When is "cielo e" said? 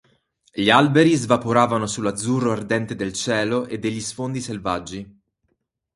3.13-3.77